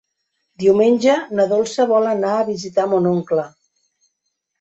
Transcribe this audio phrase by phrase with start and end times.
[0.61, 3.45] Diumenge na Dolça vol anar a visitar mon oncle.